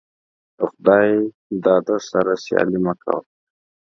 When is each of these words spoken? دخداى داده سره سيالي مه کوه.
دخداى 0.59 1.11
داده 1.63 1.97
سره 2.09 2.33
سيالي 2.43 2.79
مه 2.85 2.93
کوه. 3.01 3.19